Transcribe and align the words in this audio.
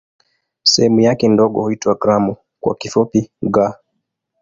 Sehemu 0.63 0.99
yake 0.99 1.27
ndogo 1.27 1.61
huitwa 1.61 1.95
"gramu" 1.95 2.35
kwa 2.59 2.75
kifupi 2.75 3.31
"g". 3.51 3.59